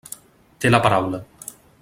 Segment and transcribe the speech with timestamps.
[0.65, 1.21] Té la paraula.